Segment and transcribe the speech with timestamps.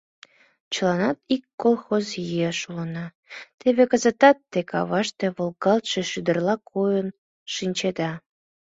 [0.73, 2.05] Чыланат ик колхоз
[2.49, 3.05] еш улына,
[3.59, 7.07] теве кызытат те каваште волгалтше шӱдырла койын
[7.53, 8.11] шинчеда.